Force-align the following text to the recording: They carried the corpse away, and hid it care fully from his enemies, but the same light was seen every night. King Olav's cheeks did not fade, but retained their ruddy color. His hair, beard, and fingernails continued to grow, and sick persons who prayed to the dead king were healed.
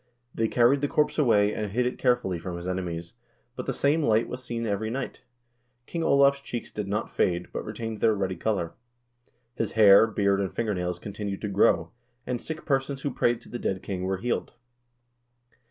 They 0.33 0.47
carried 0.47 0.81
the 0.81 0.87
corpse 0.87 1.19
away, 1.19 1.53
and 1.53 1.69
hid 1.71 1.85
it 1.85 1.99
care 1.99 2.15
fully 2.15 2.39
from 2.39 2.57
his 2.57 2.67
enemies, 2.67 3.13
but 3.55 3.67
the 3.67 3.71
same 3.71 4.01
light 4.01 4.27
was 4.27 4.43
seen 4.43 4.65
every 4.65 4.89
night. 4.89 5.21
King 5.85 6.01
Olav's 6.01 6.41
cheeks 6.41 6.71
did 6.71 6.87
not 6.87 7.11
fade, 7.11 7.49
but 7.53 7.63
retained 7.63 7.99
their 8.01 8.15
ruddy 8.15 8.35
color. 8.35 8.73
His 9.53 9.73
hair, 9.73 10.07
beard, 10.07 10.41
and 10.41 10.51
fingernails 10.51 10.97
continued 10.97 11.41
to 11.41 11.49
grow, 11.49 11.91
and 12.25 12.41
sick 12.41 12.65
persons 12.65 13.03
who 13.03 13.13
prayed 13.13 13.41
to 13.41 13.49
the 13.49 13.59
dead 13.59 13.83
king 13.83 14.01
were 14.01 14.17
healed. 14.17 14.53